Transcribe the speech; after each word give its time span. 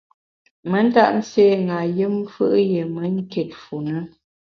Me 0.69 0.79
ntap 0.85 1.09
nségha 1.19 1.79
yùm 1.97 2.15
fù’ 2.33 2.45
yié 2.69 2.81
me 2.93 3.01
nkit 3.17 3.51
fu 3.63 3.75
ne. 3.87 3.99